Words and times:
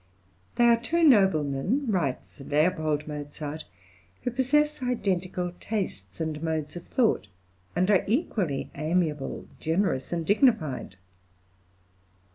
"They 0.55 0.63
are 0.63 0.79
two 0.81 1.03
noblemen," 1.03 1.83
writes 1.87 2.41
L. 2.41 2.97
Mozart, 3.07 3.65
"who 4.23 4.31
possess 4.31 4.81
identical 4.81 5.51
tastes 5.59 6.19
and 6.19 6.41
modes 6.41 6.75
of 6.75 6.87
thought, 6.87 7.27
and 7.75 7.87
are 7.91 8.03
equally 8.07 8.71
amiable, 8.73 9.47
generous, 9.59 10.11
and 10.11 10.25
dignified." 10.25 10.95